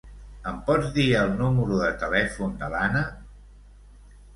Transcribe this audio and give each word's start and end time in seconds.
Em 0.51 0.55
pots 0.69 0.87
dir 0.95 1.05
el 1.21 1.37
número 1.43 1.79
de 1.85 1.93
telèfon 2.07 2.59
de 2.65 2.75
l'Anna? 2.77 3.09